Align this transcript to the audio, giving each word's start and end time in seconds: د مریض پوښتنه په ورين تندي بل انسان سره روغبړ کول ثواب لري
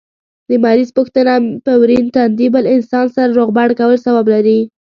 د 0.49 0.51
مریض 0.63 0.89
پوښتنه 0.97 1.33
په 1.65 1.71
ورين 1.81 2.05
تندي 2.15 2.47
بل 2.55 2.65
انسان 2.75 3.05
سره 3.15 3.35
روغبړ 3.39 3.69
کول 3.79 3.97
ثواب 4.05 4.27
لري 4.33 4.59